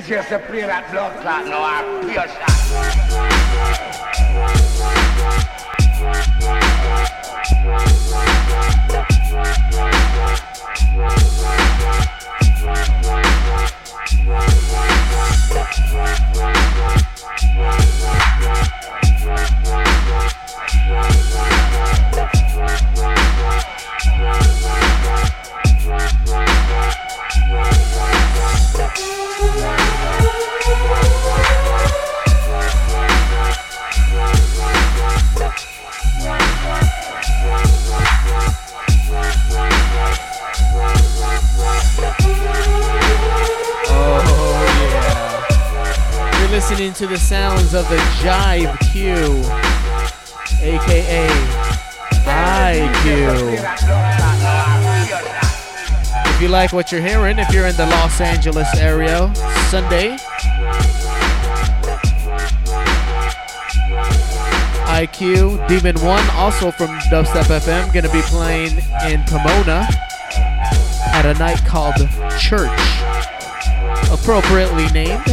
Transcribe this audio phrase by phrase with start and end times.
[0.00, 2.40] easier to play that blood clot no, I pure to
[7.70, 9.09] IQ.
[56.72, 59.34] What you're hearing, if you're in the Los Angeles area,
[59.70, 60.16] Sunday,
[64.86, 69.88] IQ Demon One, also from Dubstep FM, gonna be playing in Pomona
[71.12, 71.96] at a night called
[72.38, 72.70] Church,
[74.12, 75.24] appropriately named.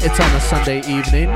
[0.00, 1.28] It's on a Sunday evening.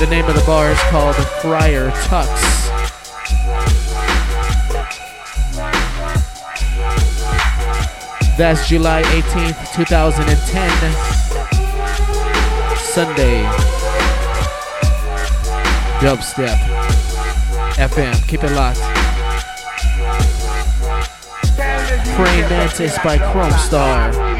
[0.00, 2.61] The name of the bar is called Friar Tux.
[8.38, 10.92] That's July 18th, 2010.
[12.78, 13.42] Sunday.
[16.00, 16.56] Dubstep.
[17.76, 18.28] FM.
[18.28, 18.80] Keep it locked.
[22.16, 24.31] Praying Mantis by Kromestar.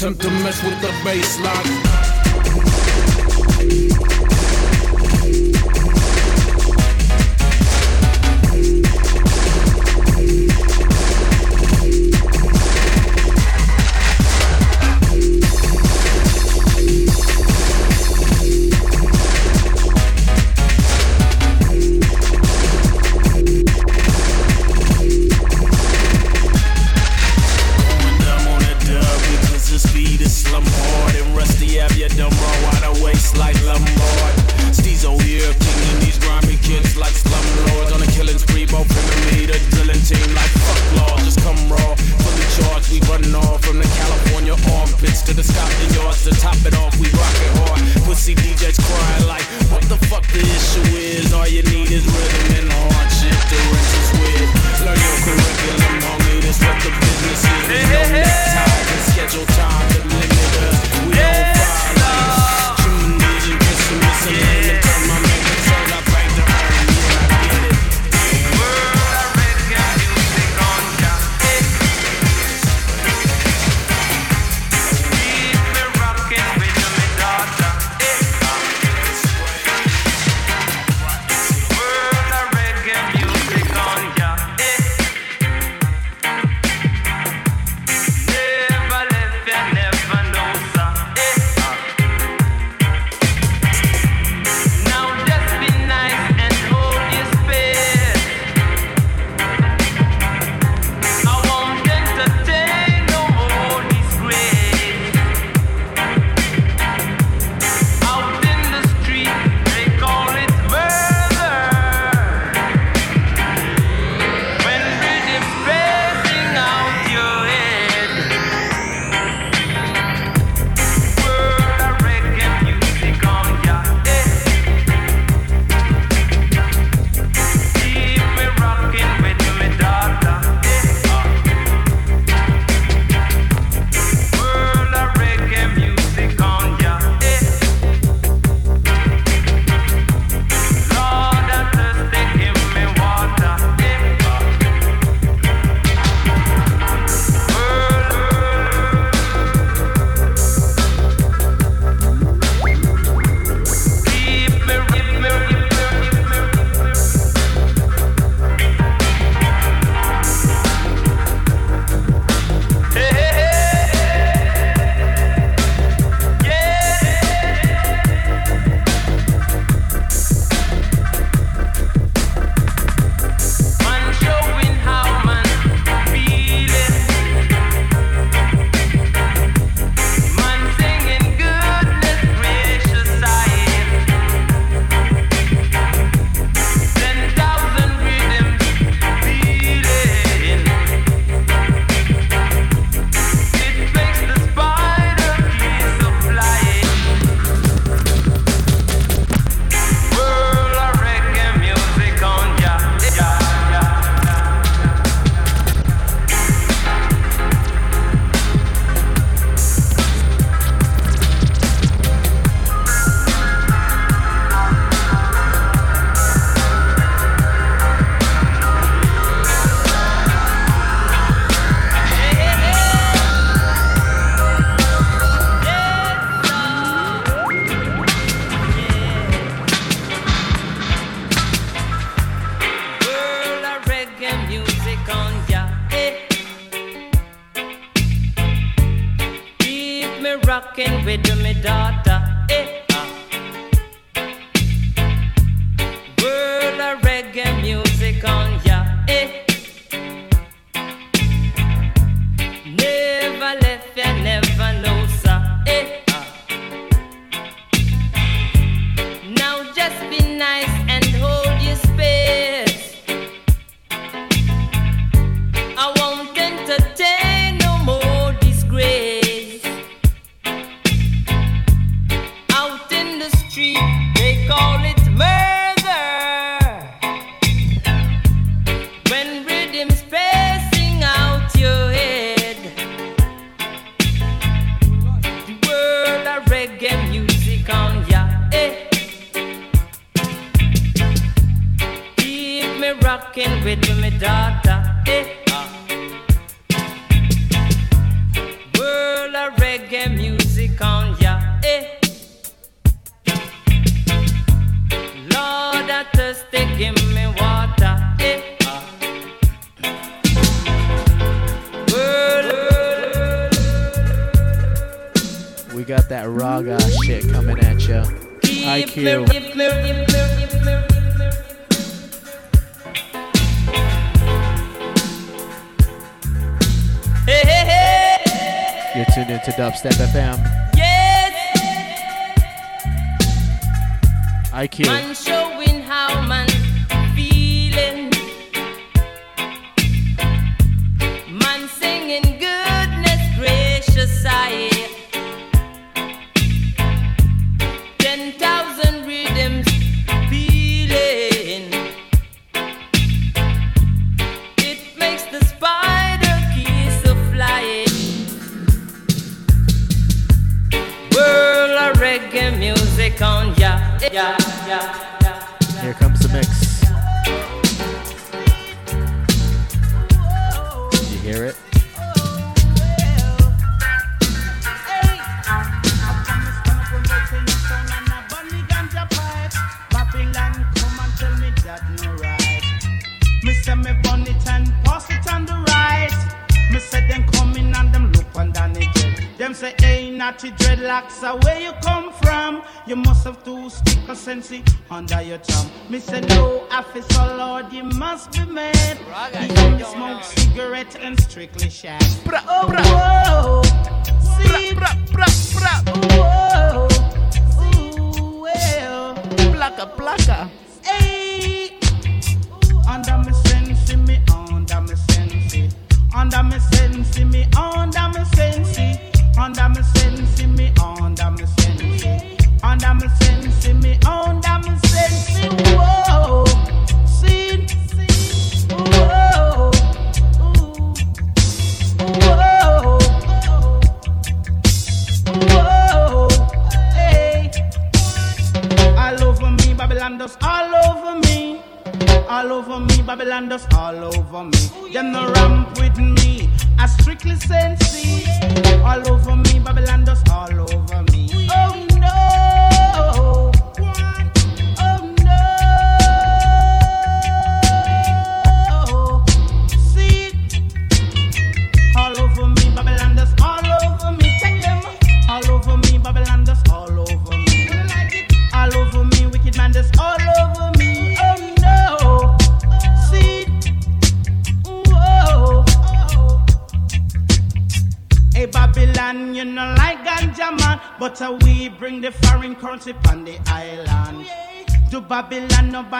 [0.00, 0.89] Attempt to mess with the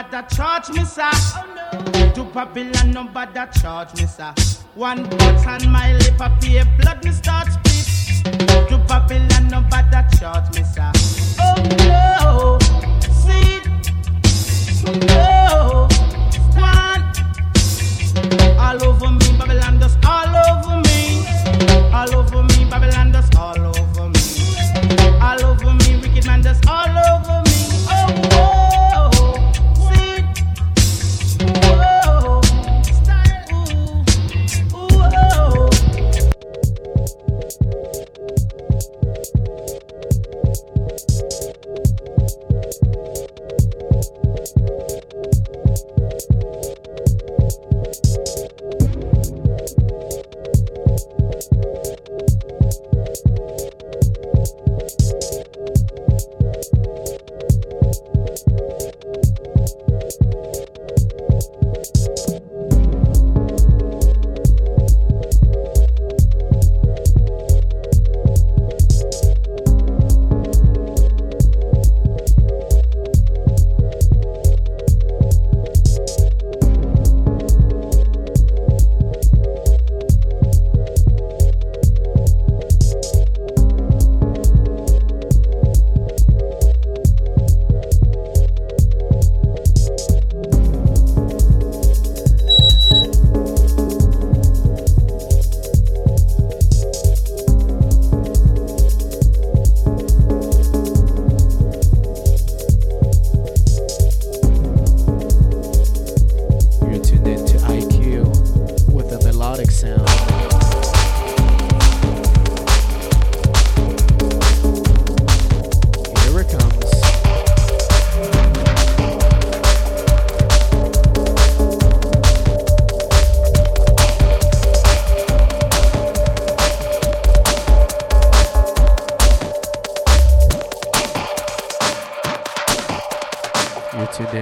[0.03, 1.09] bother charge me, sir.
[1.13, 2.13] Oh, no.
[2.13, 4.33] To Babylon, no bother charge me, sir.
[4.75, 6.90] One button, my lip appear blood.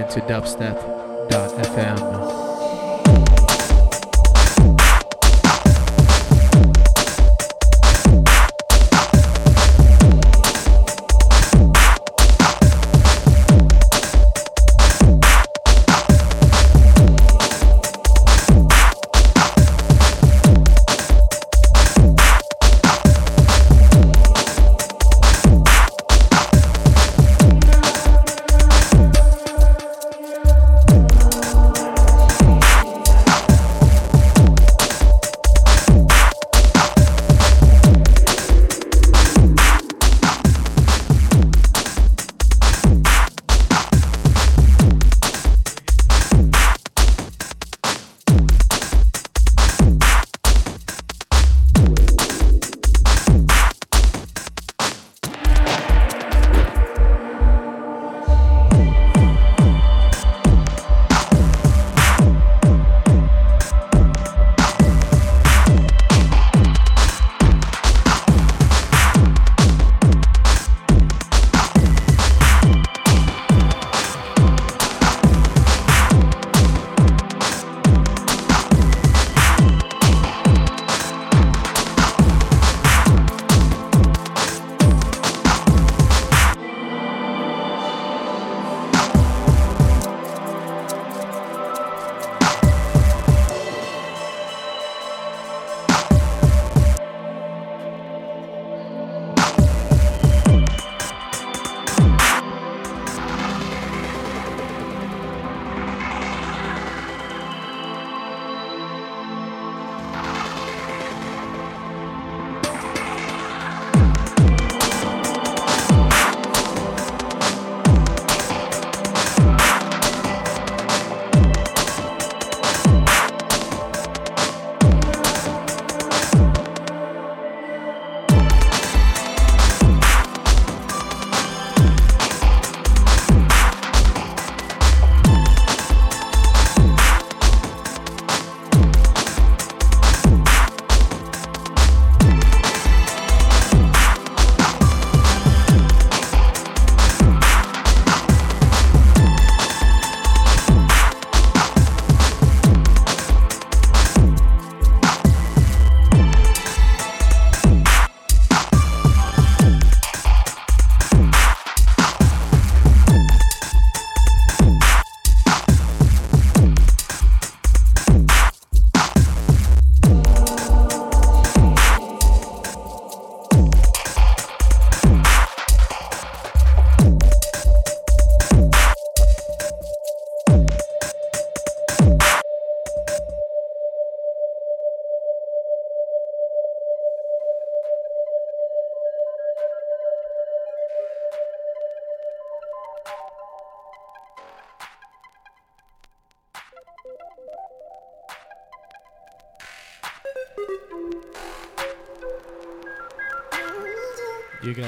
[0.09, 0.78] To dubstep.fm.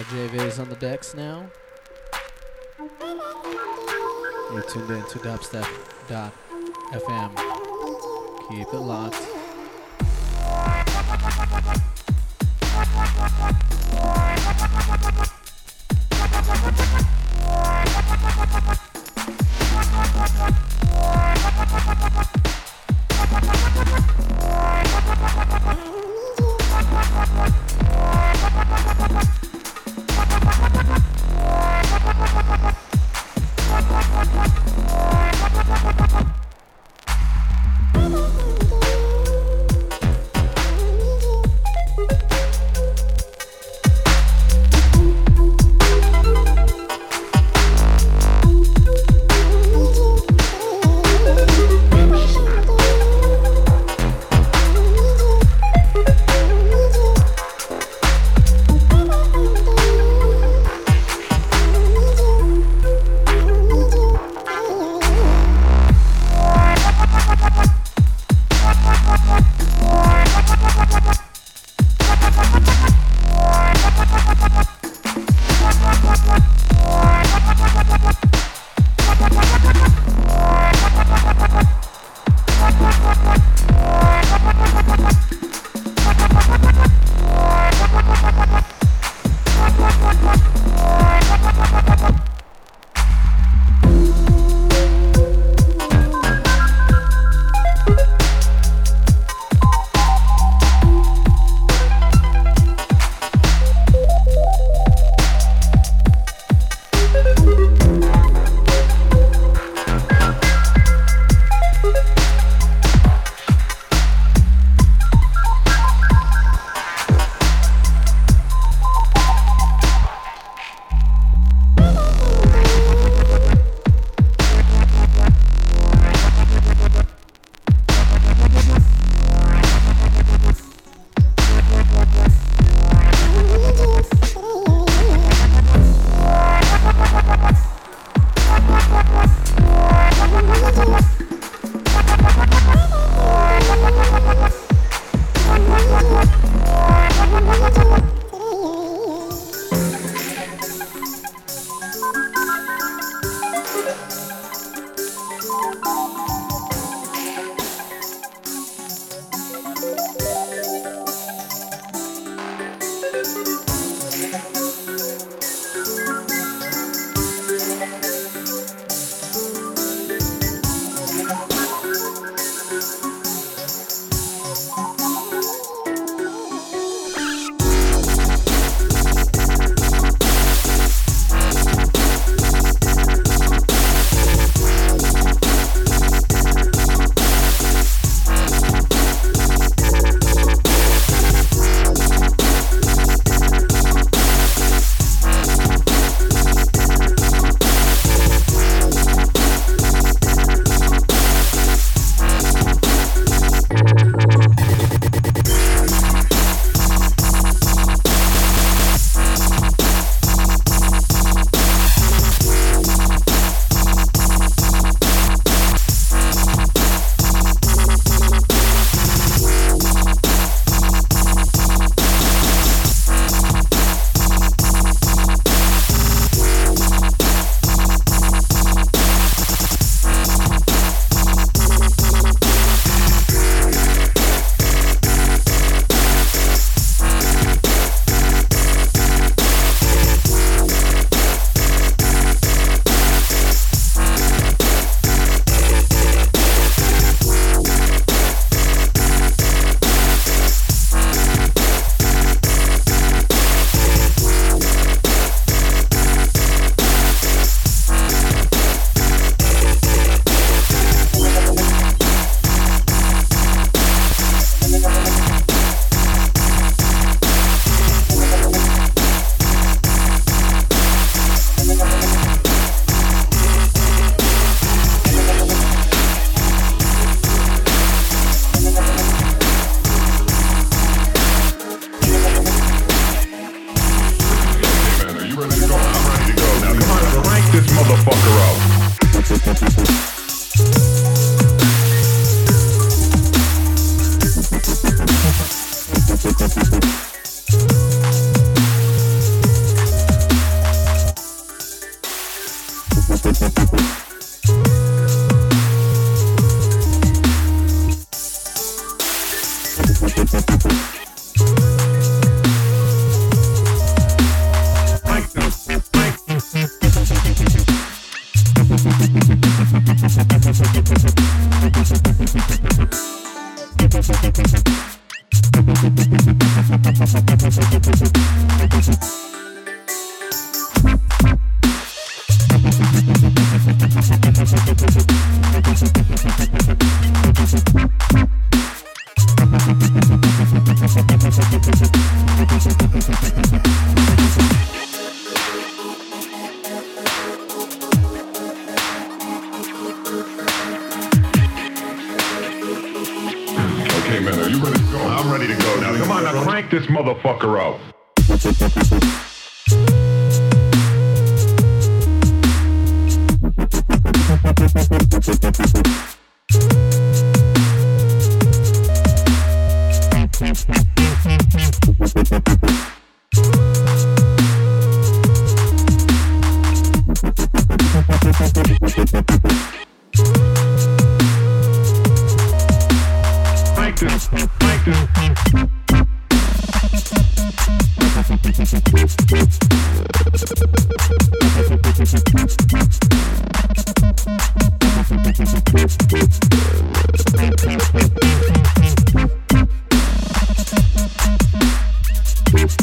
[0.03, 1.45] got is on the decks now.
[4.51, 6.31] You're tuned in to dubstep.fm.
[8.49, 9.27] Keep it locked.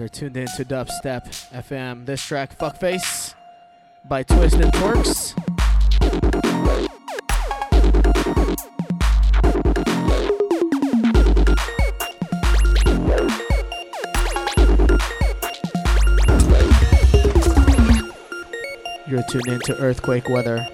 [0.00, 2.06] are tuned in to Dubstep FM.
[2.06, 3.34] This track, Fuckface,
[4.04, 5.34] by Twisted Twerks.
[19.08, 20.66] You're tuned into Earthquake Weather.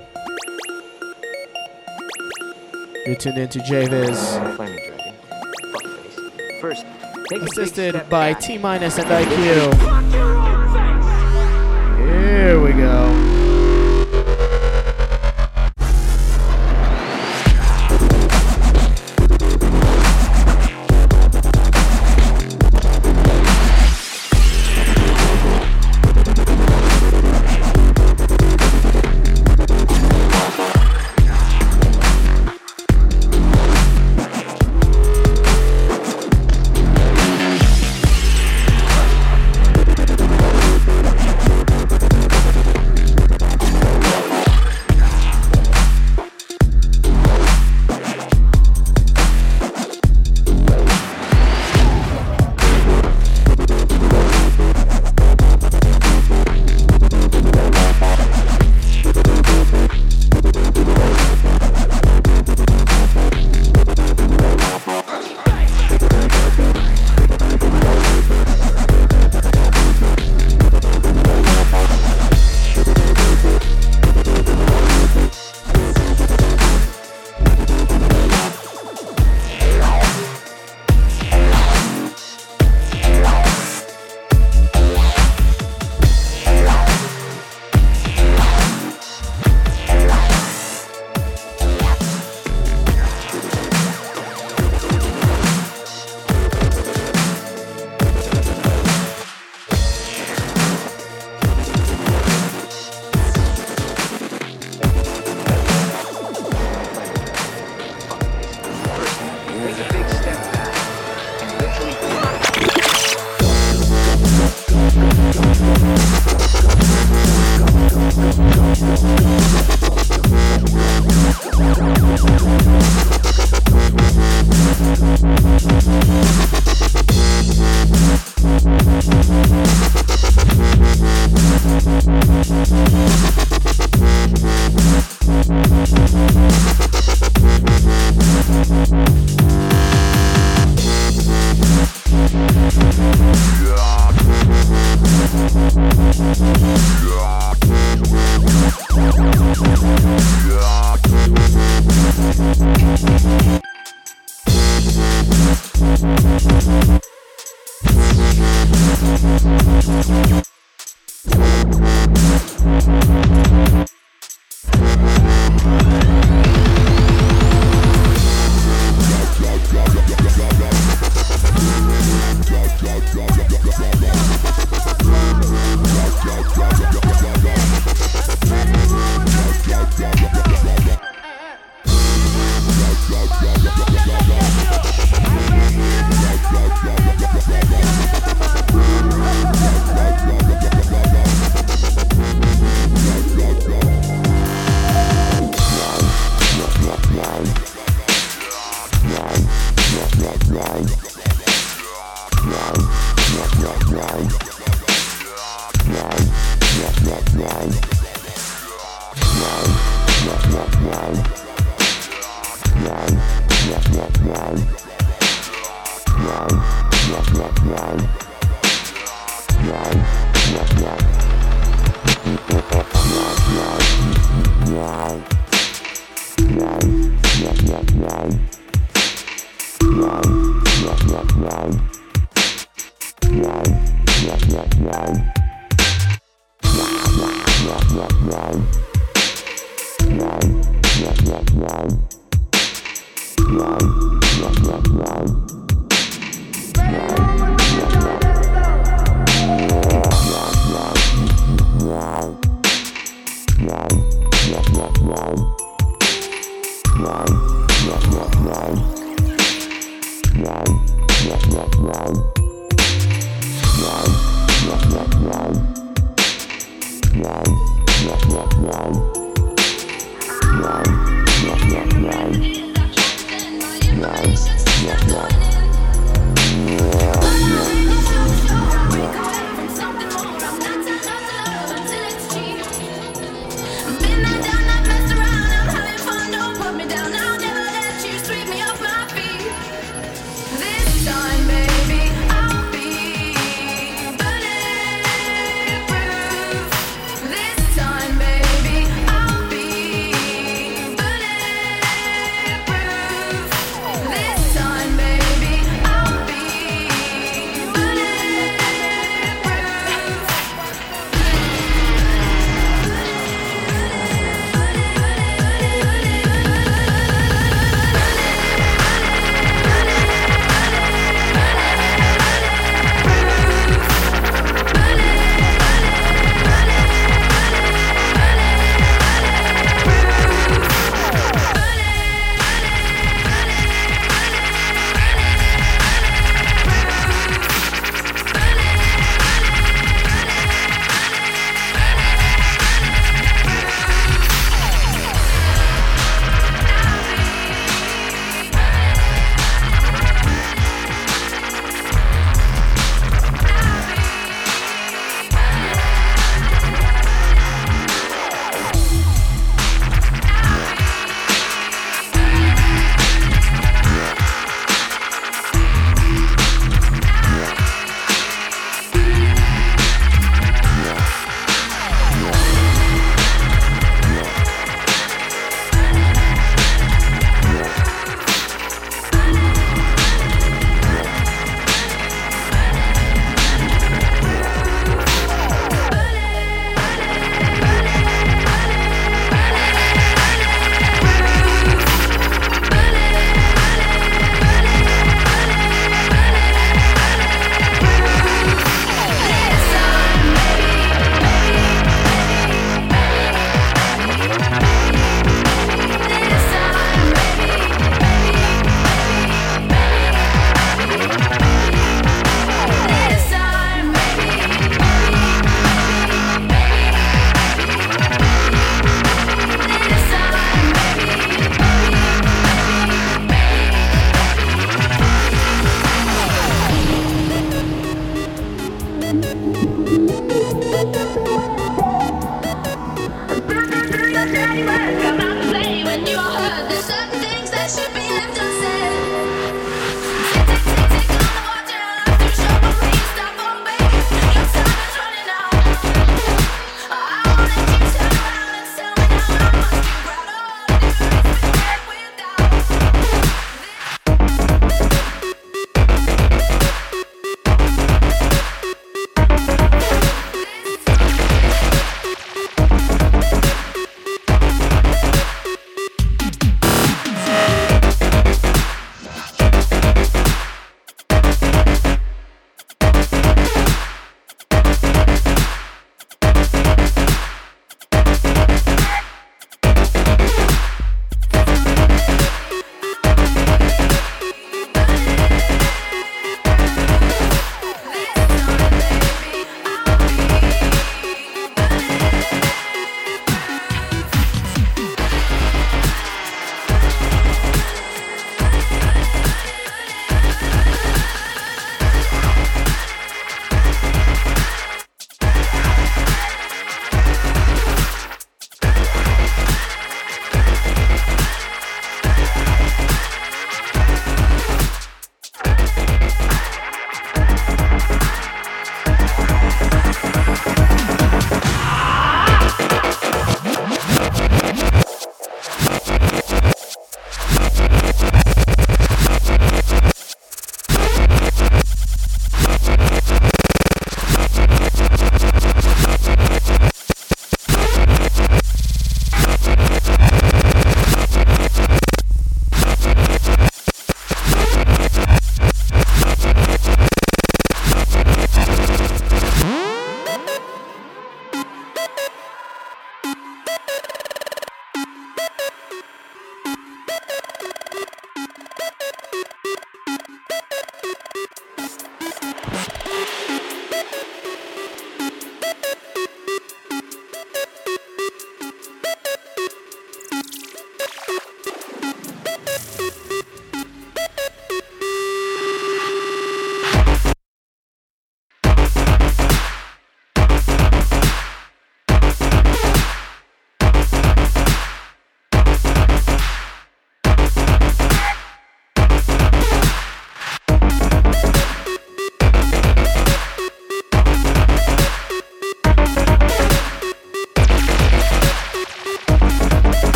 [3.06, 4.73] You're tuned into JVIZ.
[7.32, 9.74] Assisted by T minus and IQ.
[12.06, 13.33] Here we go.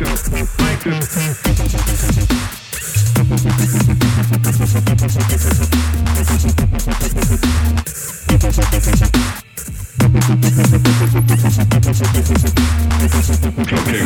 [0.00, 0.14] Okay,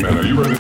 [0.01, 0.59] man, are you ready?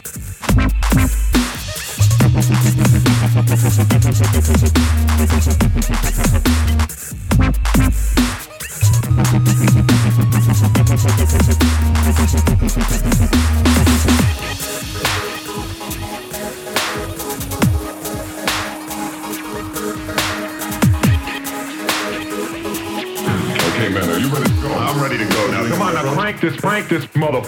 [25.02, 25.66] Ready to go now.
[25.66, 27.42] Come on now, crank this, crank this mother.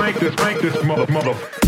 [0.00, 1.59] break this, break this mother, mother.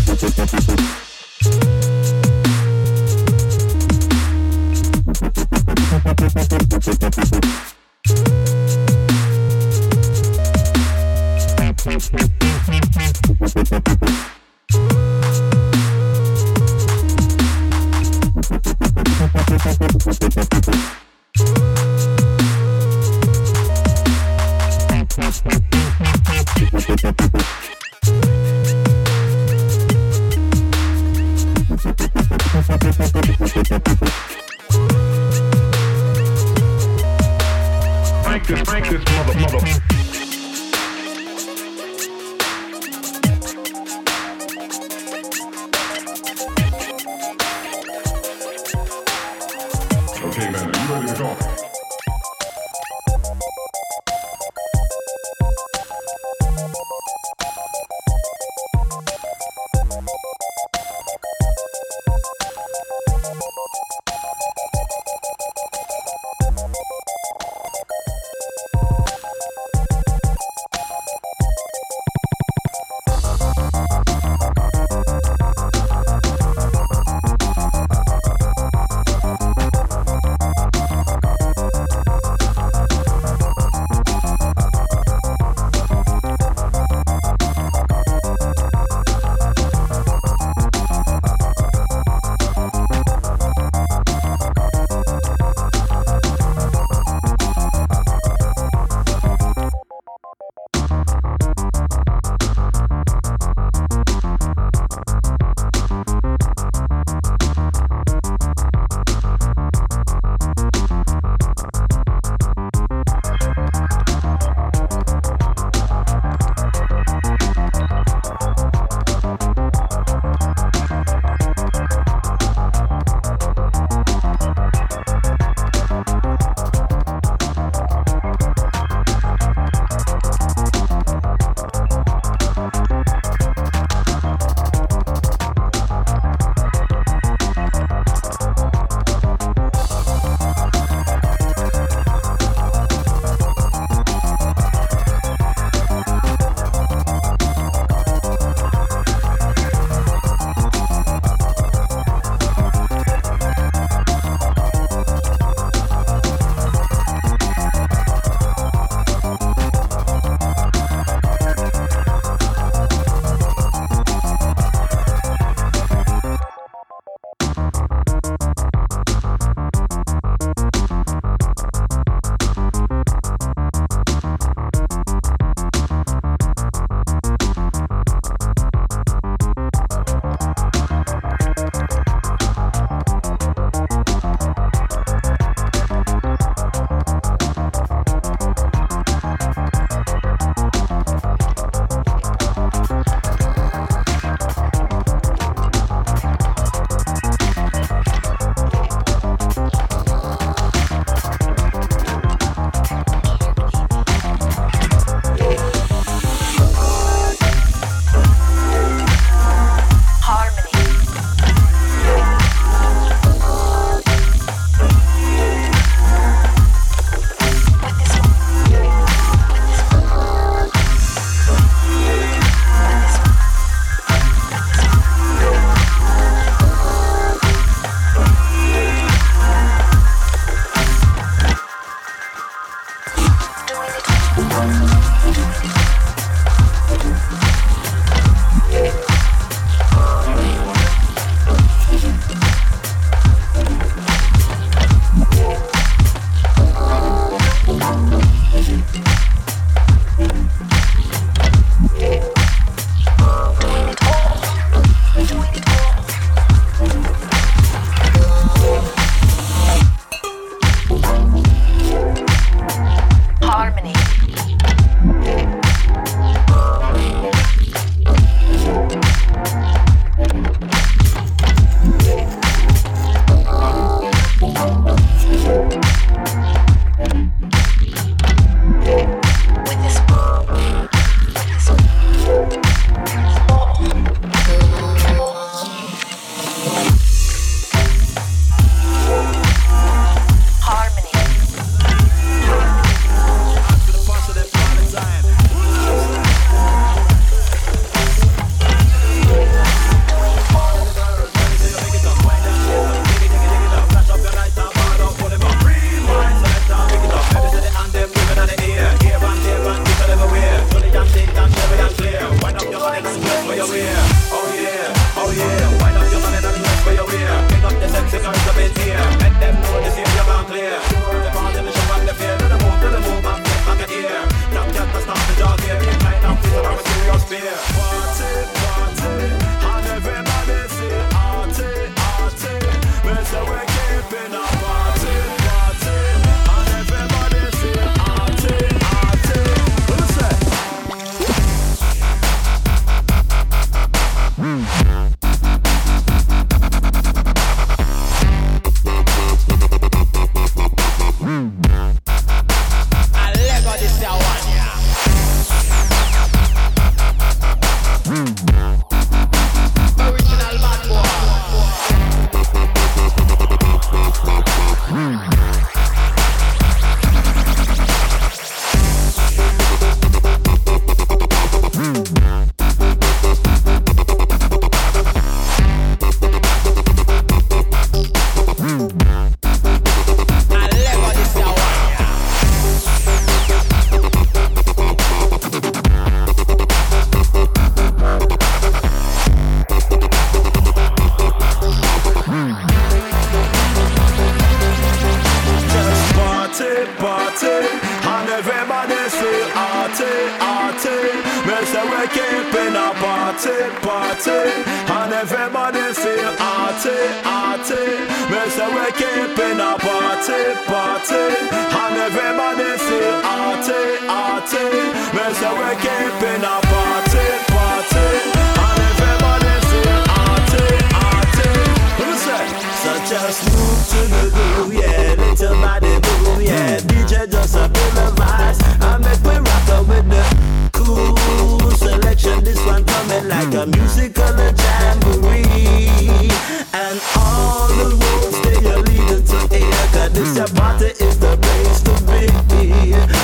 [440.83, 442.27] Manchester is the place to be.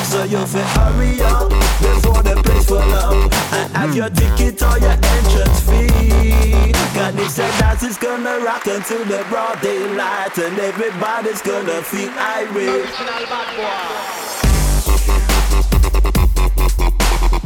[0.05, 1.49] So you fi hurry up
[1.81, 3.13] before the place full up
[3.53, 6.71] and have your ticket or your entrance fee.
[6.93, 12.09] Cause they said that it's gonna rock until the broad daylight and everybody's gonna feel
[12.09, 12.69] irate.
[12.69, 14.09] Original bad boy.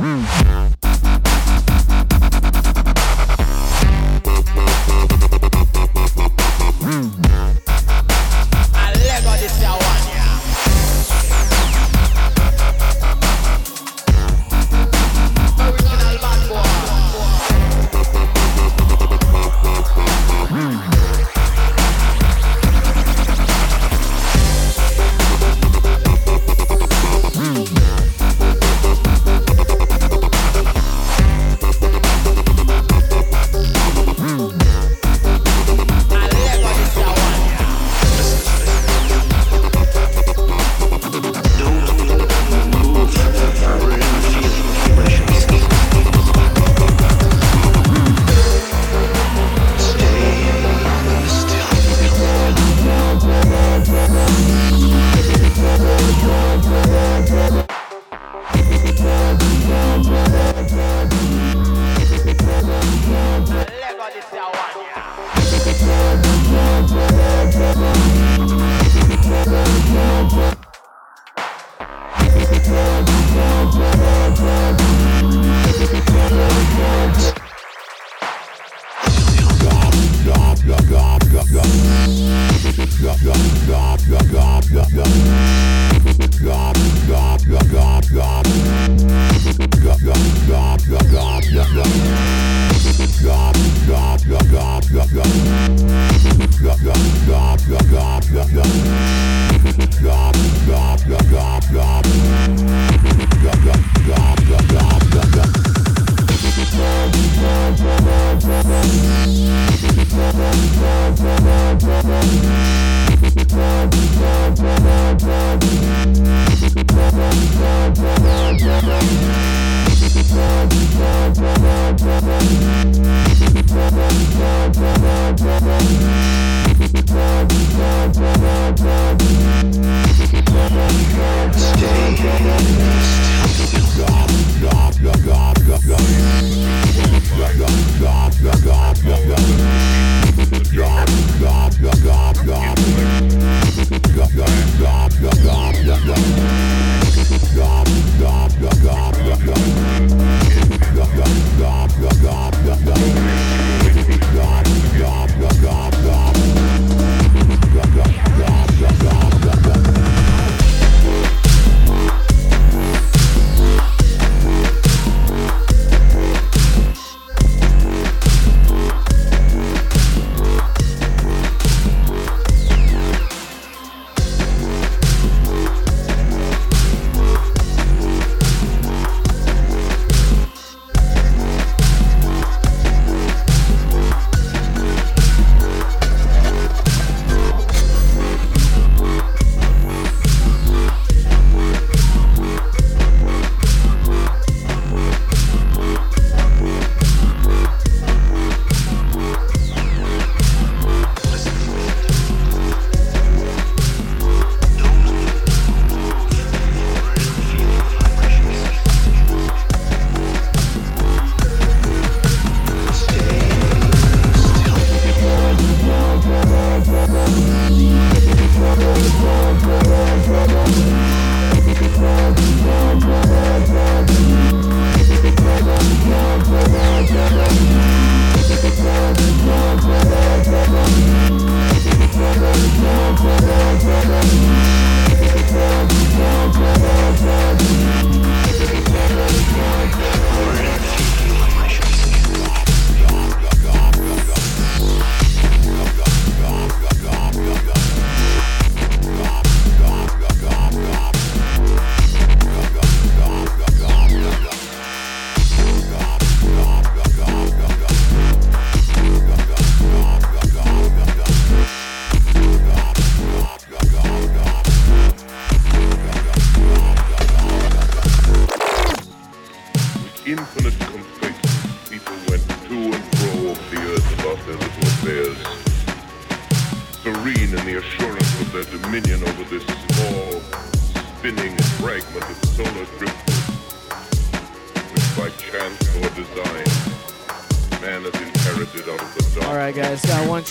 [0.04, 0.53] Mm.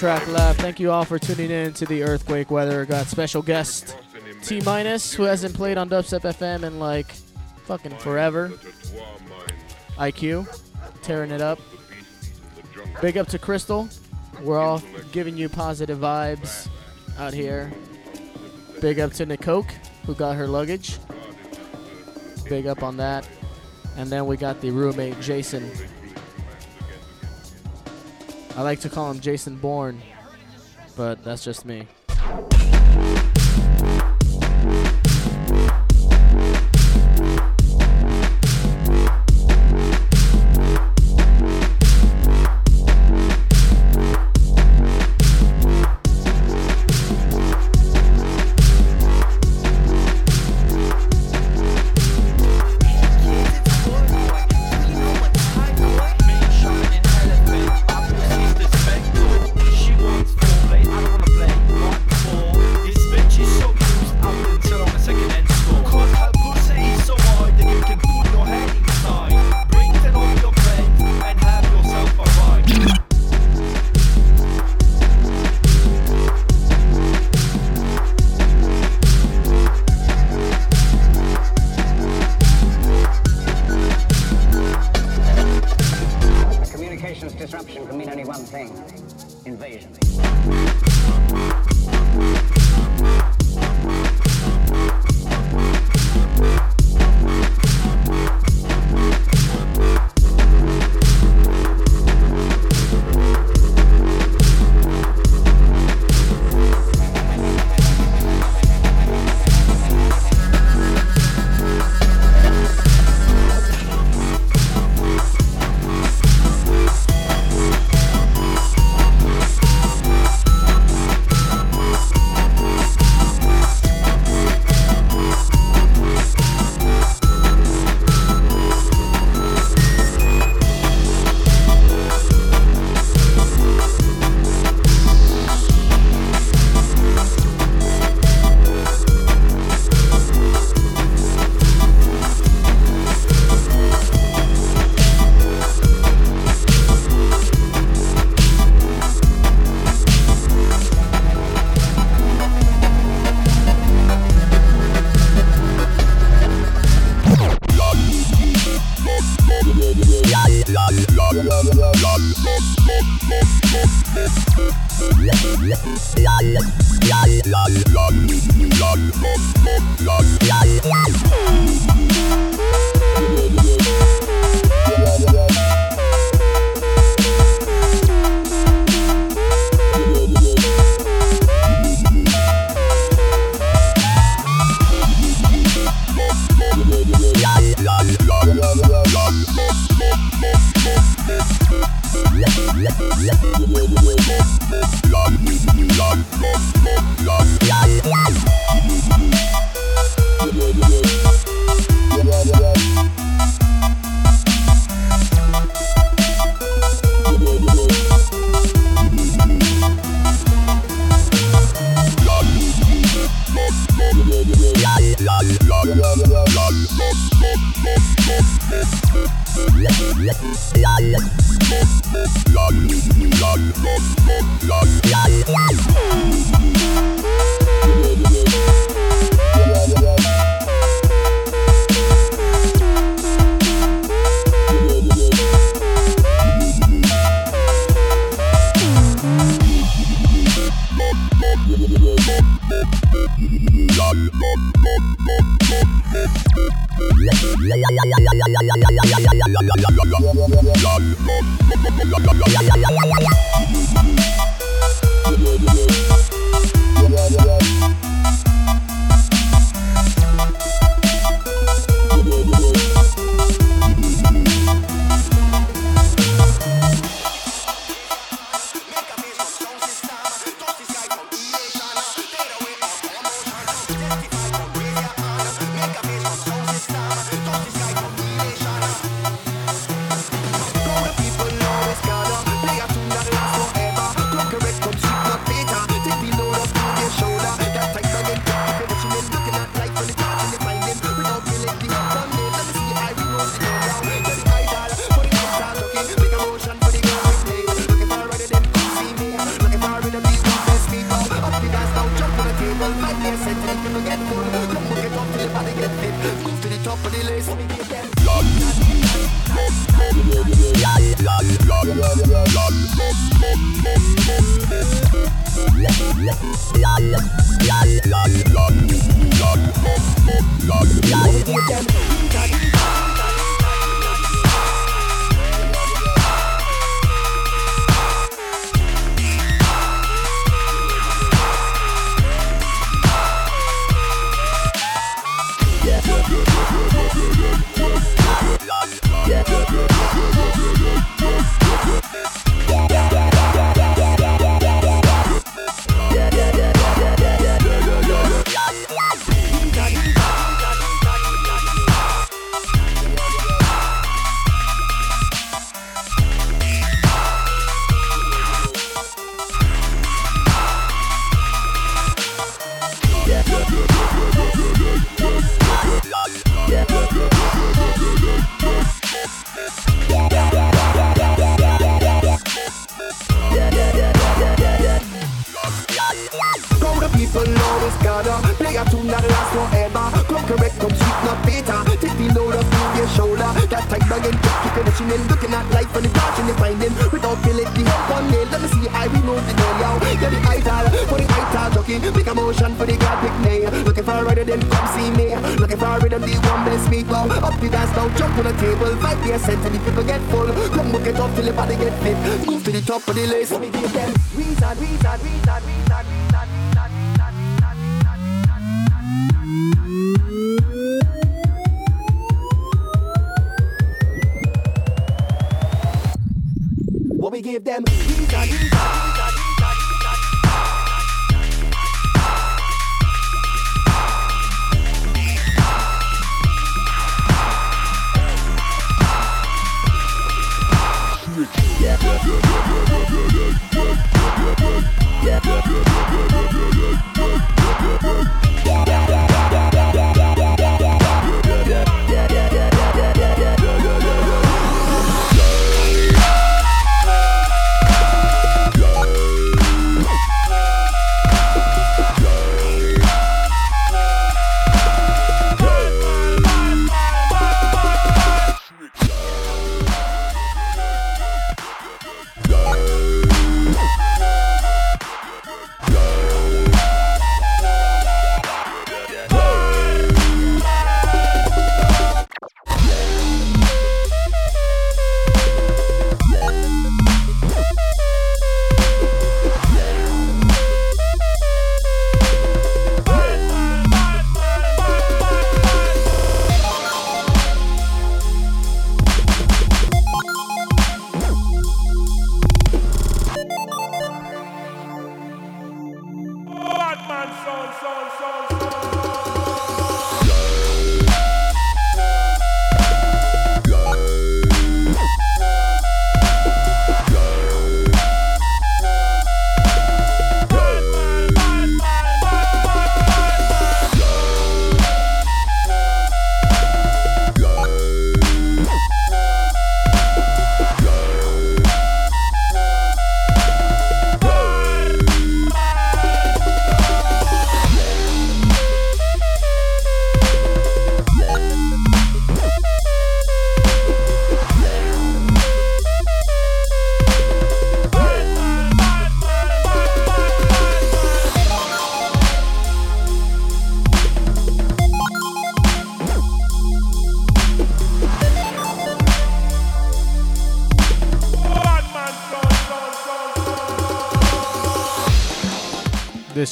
[0.03, 0.61] Track left.
[0.61, 2.85] Thank you all for tuning in to the Earthquake Weather.
[2.85, 3.97] Got special guest
[4.43, 7.13] T minus who hasn't played on Dubstep FM in like
[7.67, 8.49] fucking forever.
[9.99, 10.49] IQ,
[11.03, 11.61] tearing it up.
[13.01, 13.89] Big up to Crystal.
[14.43, 16.69] We're all giving you positive vibes
[17.17, 17.73] out here.
[18.81, 19.73] Big up to Nicoke,
[20.05, 20.99] who got her luggage.
[22.49, 23.29] Big up on that.
[23.97, 25.71] And then we got the roommate, Jason.
[28.55, 30.01] I like to call him Jason Bourne,
[30.97, 31.87] but that's just me.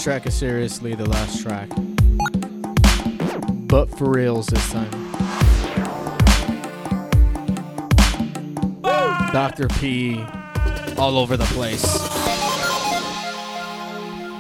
[0.01, 1.68] last track is seriously the last track.
[3.68, 4.90] But for reals this time.
[9.31, 9.68] Dr.
[9.68, 10.24] P
[10.97, 11.82] all over the place.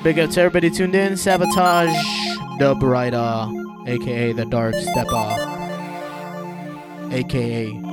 [0.02, 1.18] Big up to everybody tuned in.
[1.18, 1.94] Sabotage,
[2.58, 3.46] Dub Rider,
[3.86, 5.36] aka The Dark Stepper,
[7.12, 7.89] aka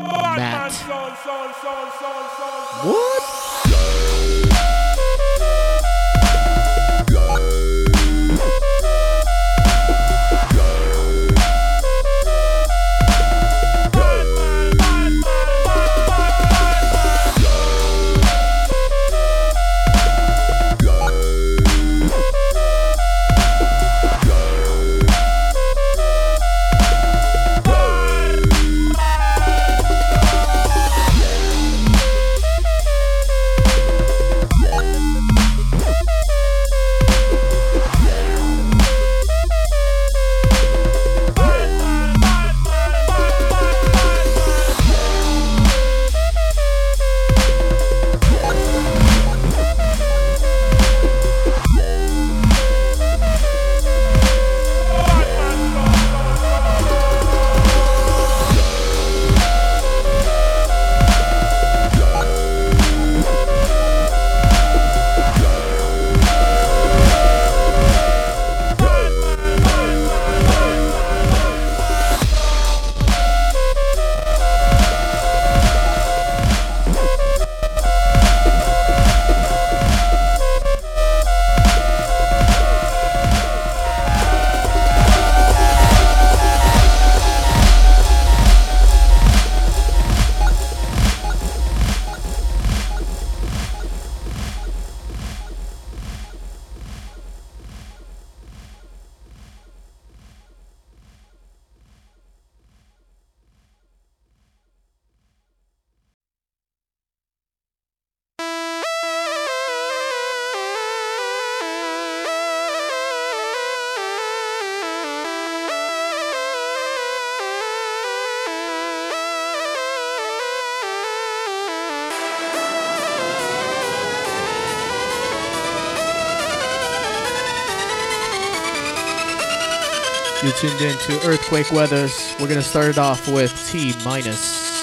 [131.08, 132.36] to Earthquake Weathers.
[132.38, 134.77] We're gonna start it off with T minus.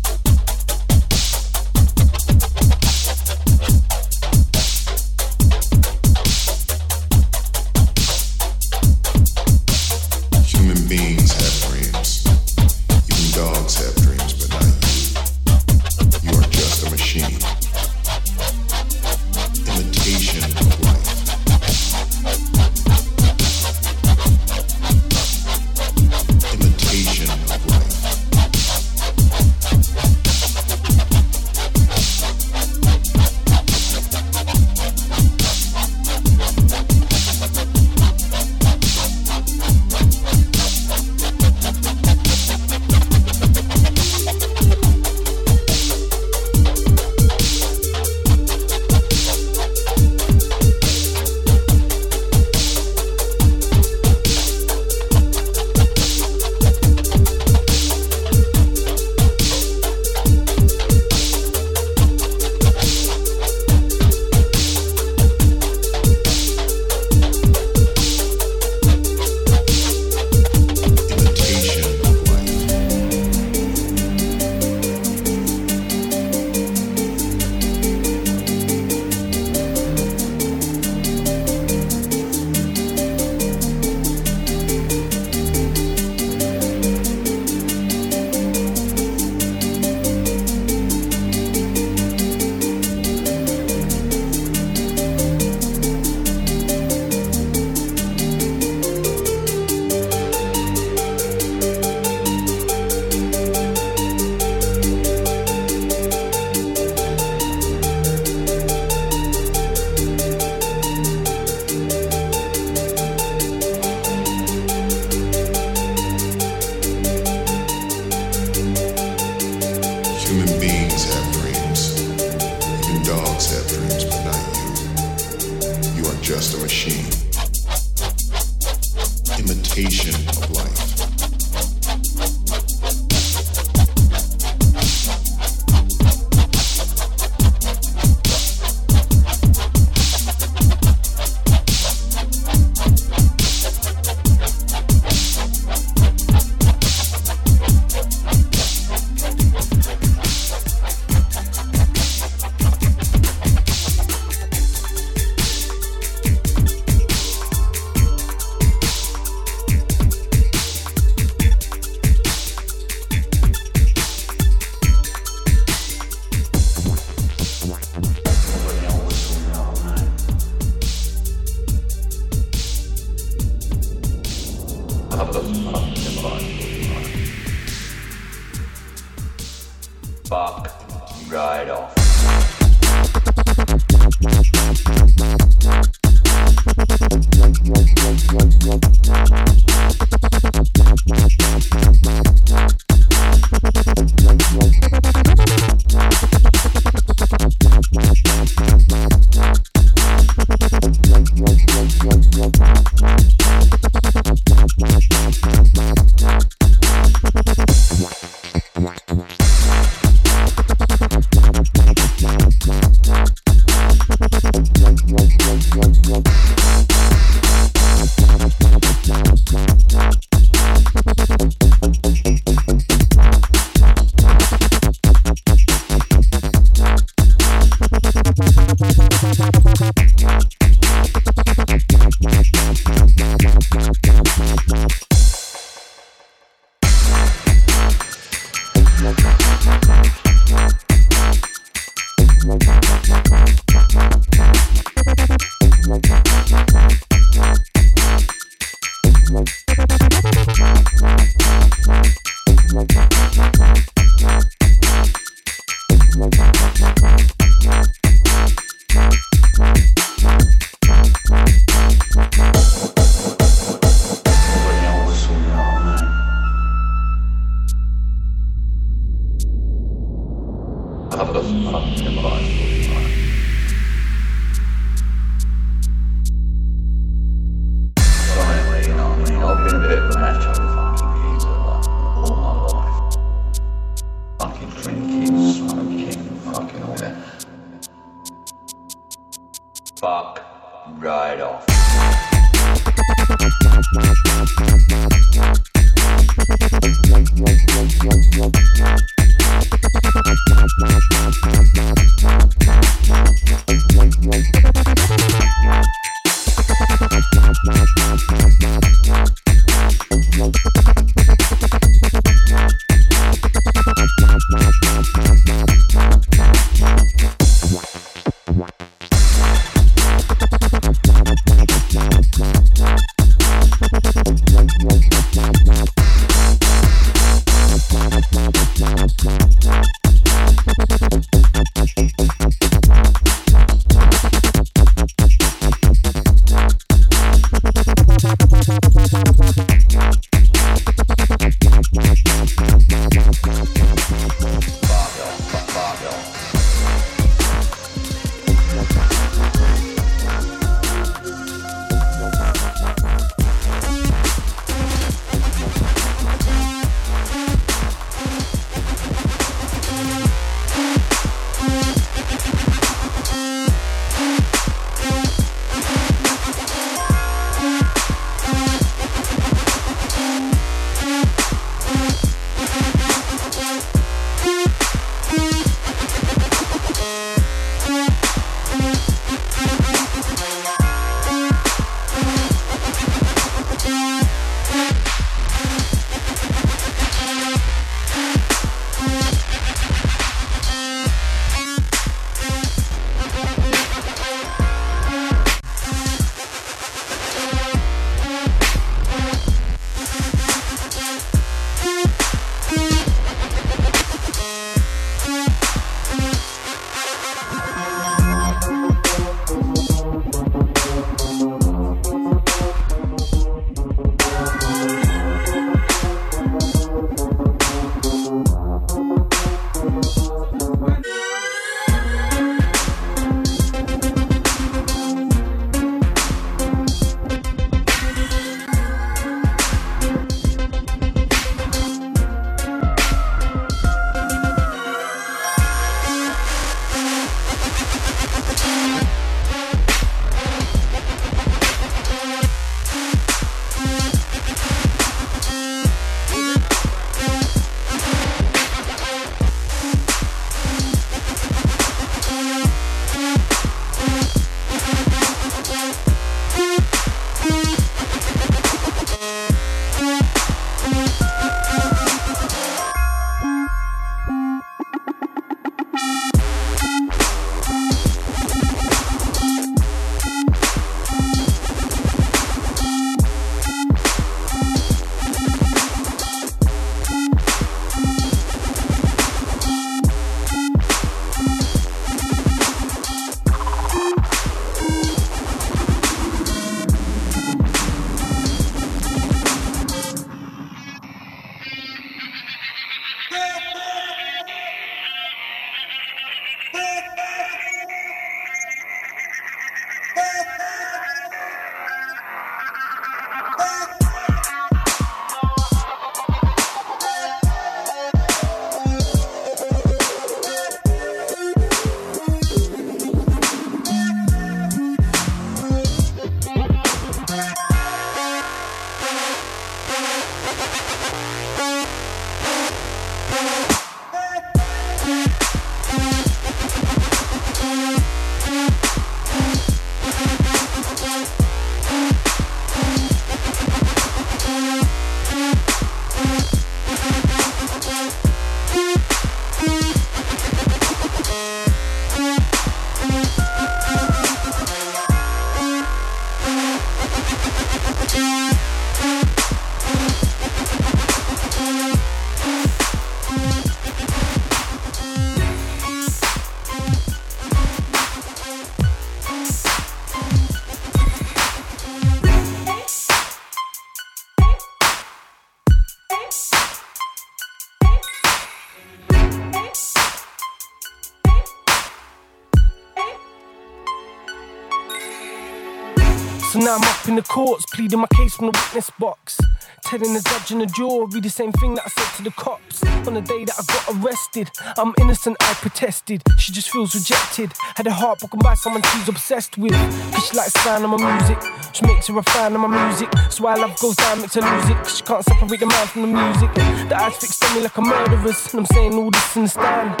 [577.10, 579.40] In the courts, pleading my case from the witness box.
[579.82, 582.84] Telling the judge and the jury the same thing that I said to the cops.
[583.06, 586.22] On the day that I got arrested, I'm innocent, I protested.
[586.38, 587.52] She just feels rejected.
[587.74, 589.72] Had her heart broken by someone she's obsessed with.
[590.12, 591.38] Cause she likes the sound of my music.
[591.72, 593.10] She makes her a fan of my music.
[593.28, 594.76] So why love goes down, makes her lose it.
[594.76, 596.54] Cause she can't separate the man from the music.
[596.88, 598.54] The eyes fixed on me like a murderer's.
[598.54, 600.00] And I'm saying all this in the stand.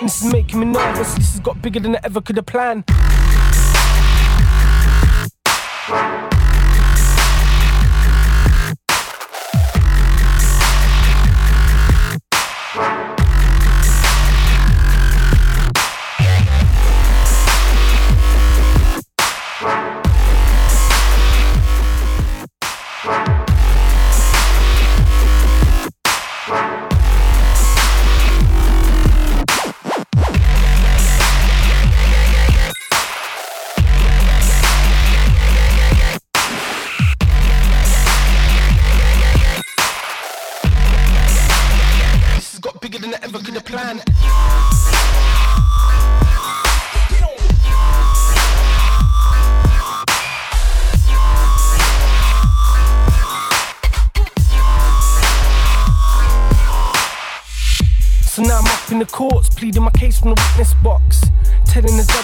[0.00, 1.14] And this is making me nervous.
[1.14, 2.84] This has got bigger than I ever could have planned.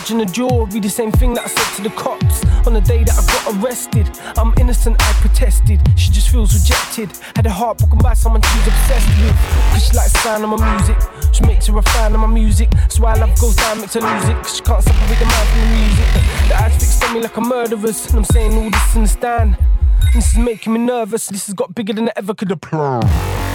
[0.03, 2.45] Judge and the jury the same thing that I said to the cops.
[2.67, 5.81] On the day that I got arrested, I'm innocent, I protested.
[5.97, 7.17] She just feels rejected.
[7.37, 9.37] Had her heart broken by someone she's obsessed with.
[9.73, 10.97] Cause she likes the sound of my music.
[11.33, 12.71] She makes her a fan of my music.
[12.89, 14.37] So why love goes down, makes her lose it.
[14.37, 16.49] Cause she can't separate the man from the music.
[16.49, 18.07] The eyes fixed on me like a murderer's.
[18.07, 19.57] And I'm saying all this in the stand.
[19.59, 21.29] And this is making me nervous.
[21.29, 23.52] This has got bigger than I ever could have planned.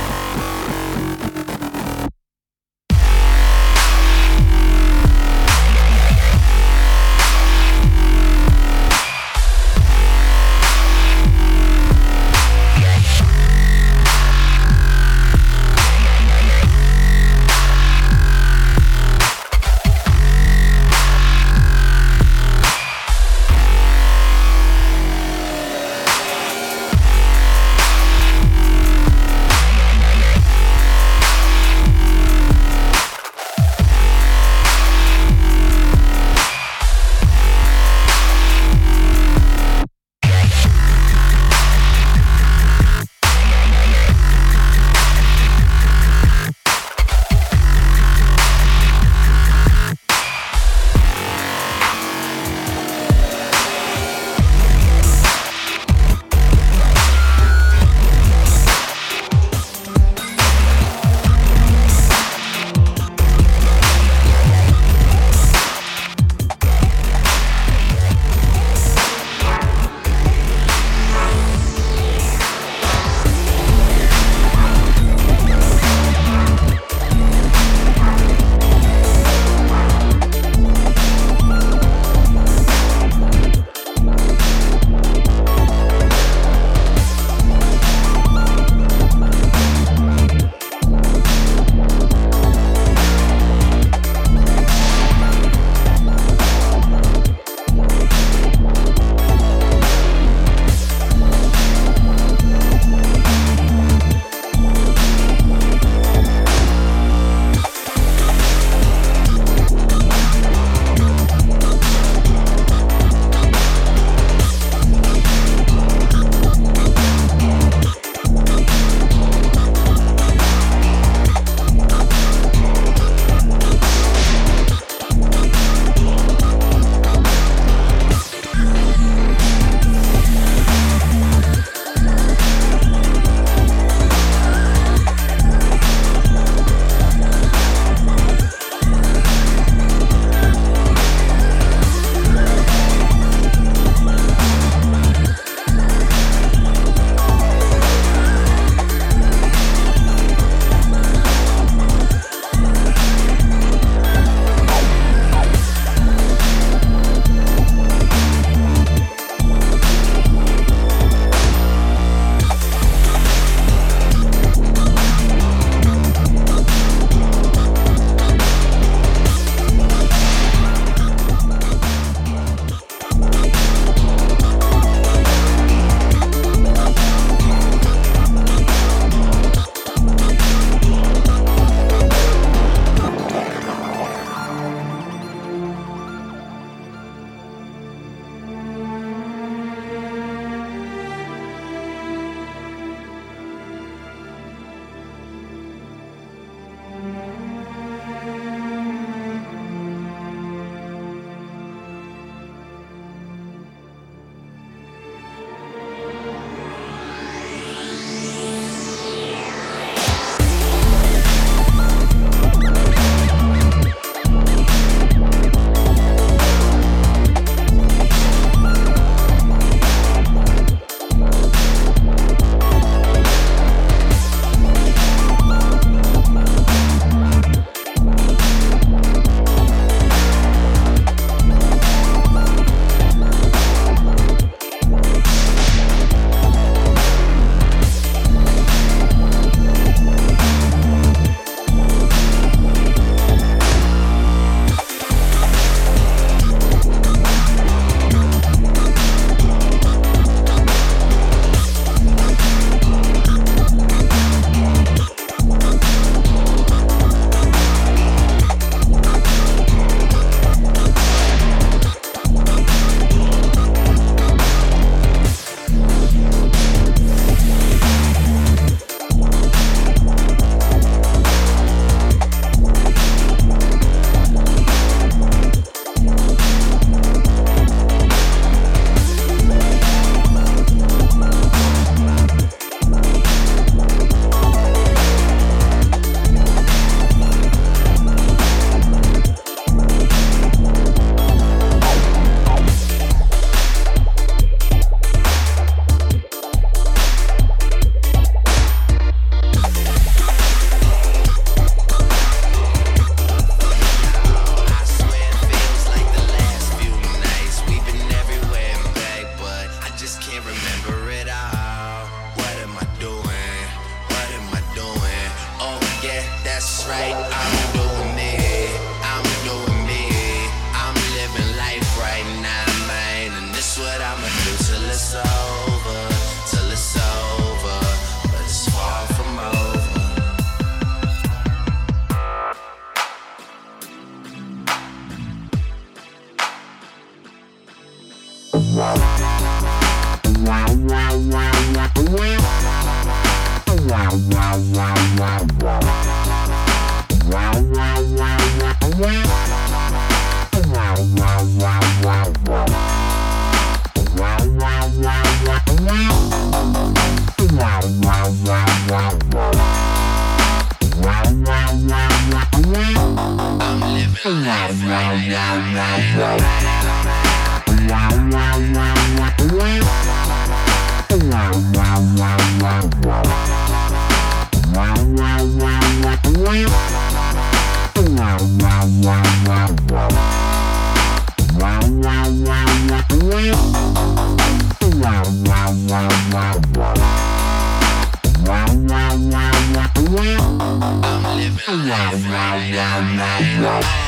[393.60, 394.07] I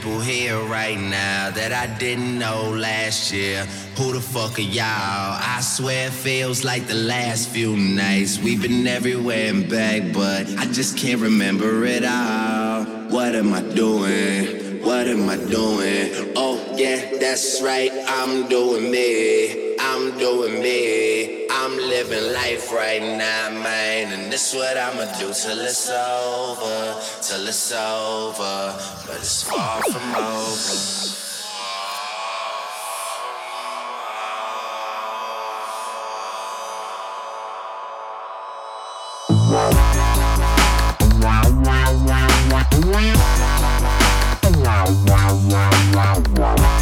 [0.00, 3.66] people here right now that I didn't know last year.
[3.98, 4.86] Who the fuck are y'all?
[4.86, 8.38] I swear it feels like the last few nights.
[8.38, 12.84] We've been everywhere and back, but I just can't remember it all.
[13.10, 14.82] What am I doing?
[14.82, 16.32] What am I doing?
[16.34, 17.90] Oh, yeah, that's right.
[18.06, 19.76] I'm doing me.
[19.78, 21.39] I'm doing me.
[21.70, 24.12] I'm living life right now, man.
[24.12, 28.76] And this what I'ma do till it's over, till it's over.
[29.06, 31.16] But it's far from over.
[44.64, 46.79] wow, wow, wow, wow, wow.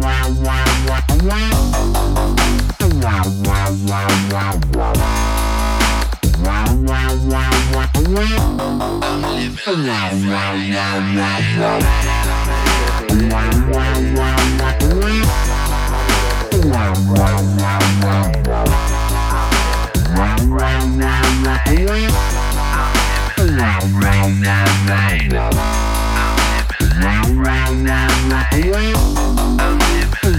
[0.00, 0.69] wow, wow.
[29.62, 30.09] I'm living.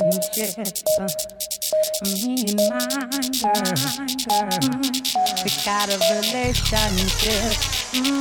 [0.00, 0.82] got a dead.
[2.04, 2.74] Me and uh,
[3.12, 4.82] my girl.
[5.44, 7.56] We got a relationship.
[7.92, 8.15] Mm.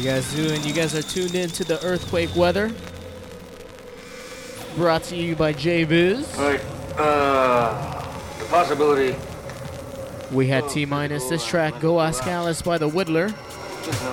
[0.00, 0.62] You guys doing?
[0.62, 2.72] You guys are tuned in to the earthquake weather.
[4.74, 6.38] Brought to you by J Viz.
[6.38, 6.64] Alright,
[6.96, 8.02] uh,
[8.38, 9.14] the possibility.
[10.32, 13.28] We had T minus this track, Go Ask Alice by the Widdler.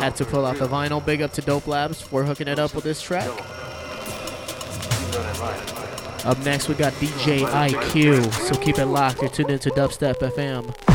[0.02, 1.06] Had to pull out the vinyl.
[1.06, 3.30] Big up to Dope Labs for hooking it up with this track.
[6.26, 8.30] Up next, we got DJ IQ.
[8.34, 9.22] So keep it locked.
[9.22, 10.87] You're tuned into Dubstep FM.